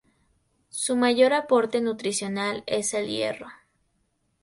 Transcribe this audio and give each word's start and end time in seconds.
Su 0.71 0.95
mayor 0.95 1.31
aporte 1.33 1.79
nutricional 1.79 2.63
es 2.65 2.95
el 2.95 3.05
hierro. 3.05 3.45